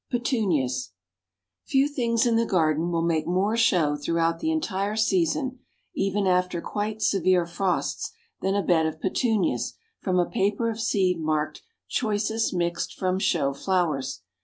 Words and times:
PETUNIAS. 0.09 0.93
Few 1.63 1.87
things 1.87 2.25
in 2.25 2.35
the 2.35 2.47
garden 2.47 2.89
will 2.91 3.03
make 3.03 3.27
more 3.27 3.55
show 3.55 3.95
throughout 3.95 4.39
the 4.39 4.49
entire 4.49 4.95
season, 4.95 5.59
even 5.93 6.25
after 6.25 6.59
quite 6.59 7.03
severe 7.03 7.45
frosts, 7.45 8.11
than 8.41 8.55
a 8.55 8.63
bed 8.63 8.87
of 8.87 8.99
Petunias 8.99 9.75
from 9.99 10.17
a 10.17 10.25
paper 10.25 10.71
of 10.71 10.79
seed 10.81 11.19
marked 11.19 11.61
"Choicest 11.87 12.51
Mixed 12.51 12.95
from 12.95 13.19
Show 13.19 13.53
Flowers." 13.53 14.23